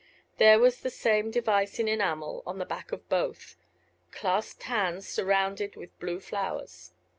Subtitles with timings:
[0.39, 3.55] There was the same device in enamel on the back of both:
[4.09, 6.91] clasped hands surrounded with blue flowers.